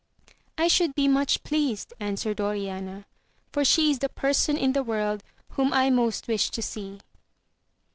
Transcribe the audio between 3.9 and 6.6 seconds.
is the person in the world whom I most wish